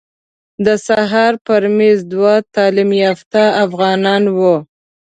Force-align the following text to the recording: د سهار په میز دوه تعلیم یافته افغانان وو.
د 0.65 0.67
سهار 0.87 1.33
په 1.45 1.53
میز 1.77 1.99
دوه 2.13 2.33
تعلیم 2.55 2.89
یافته 3.05 3.41
افغانان 3.65 4.23
وو. 4.37 4.55